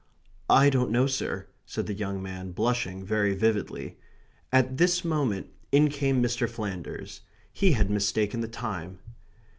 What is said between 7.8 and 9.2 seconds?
mistaken the time.